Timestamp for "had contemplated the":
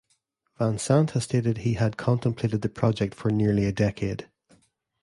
1.75-2.69